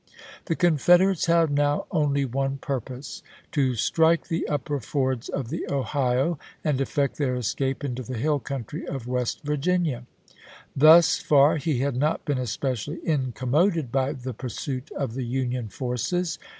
The 0.45 0.55
Confederates 0.55 1.27
had 1.27 1.51
now 1.51 1.85
only 1.91 2.25
one 2.25 2.57
purpose, 2.57 3.21
to 3.51 3.75
strike 3.75 4.29
the 4.29 4.47
upper 4.47 4.79
fords 4.79 5.29
of 5.29 5.49
the 5.49 5.69
Ohio 5.71 6.39
and 6.63 6.81
effect 6.81 7.17
their 7.17 7.35
escape 7.35 7.83
into 7.83 8.01
the 8.01 8.17
hill 8.17 8.39
country 8.39 8.83
of 8.87 9.05
West 9.05 9.41
Virginia. 9.43 10.07
Thus 10.75 11.19
far 11.19 11.57
he 11.57 11.81
had 11.81 11.95
not 11.95 12.25
been 12.25 12.39
especially 12.39 12.97
incommoded 13.07 13.91
by 13.91 14.13
the 14.13 14.33
pursuit 14.33 14.89
of 14.93 15.13
the 15.13 15.23
Union 15.23 15.67
forces. 15.69 16.39